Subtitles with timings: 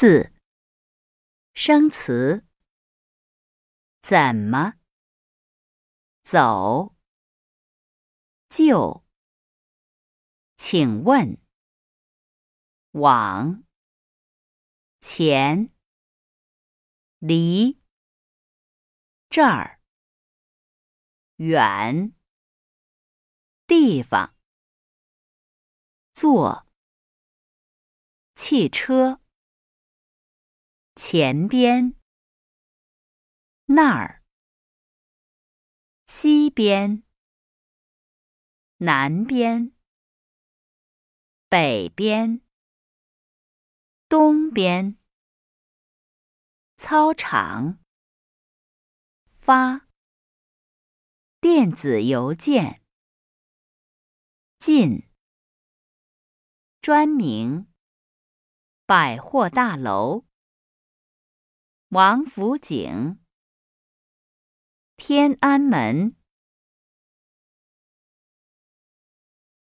[0.00, 0.32] 四、
[1.54, 2.46] 生词：
[4.00, 4.74] 怎么、
[6.22, 6.94] 走、
[8.48, 9.04] 就、
[10.56, 11.42] 请问、
[12.92, 13.64] 往、
[15.00, 15.74] 前、
[17.18, 17.82] 离、
[19.28, 19.80] 这儿、
[21.38, 22.14] 远、
[23.66, 24.36] 地方、
[26.14, 26.68] 坐、
[28.36, 29.20] 汽车。
[31.00, 31.94] 前边，
[33.66, 34.24] 那儿，
[36.08, 37.04] 西边，
[38.78, 39.76] 南边，
[41.48, 42.42] 北边，
[44.08, 44.98] 东边，
[46.76, 47.78] 操场，
[49.38, 49.86] 发，
[51.40, 52.82] 电子邮件，
[54.58, 55.08] 进，
[56.82, 57.72] 专名，
[58.84, 60.27] 百货大楼。
[61.90, 63.18] 王府井，
[64.98, 66.17] 天安门。